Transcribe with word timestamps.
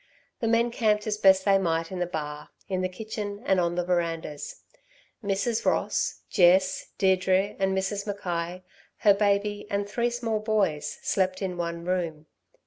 The 0.39 0.47
men 0.47 0.71
camped 0.71 1.05
as 1.05 1.19
best 1.19 1.45
they 1.45 1.59
might 1.59 1.91
in 1.91 1.99
the 1.99 2.07
bar, 2.07 2.49
in 2.67 2.81
the 2.81 2.89
kitchen, 2.89 3.43
and 3.45 3.59
on 3.59 3.75
the 3.75 3.85
verandahs. 3.85 4.63
Mrs. 5.23 5.63
Ross, 5.63 6.21
Jess, 6.27 6.87
Deirdre, 6.97 7.55
and 7.59 7.77
Mrs. 7.77 8.07
Mackay, 8.07 8.63
her 9.01 9.13
baby, 9.13 9.67
and 9.69 9.87
three 9.87 10.09
small 10.09 10.39
boys, 10.39 10.97
slept 11.03 11.39
in 11.39 11.55
one 11.55 11.85
room. 11.85 12.25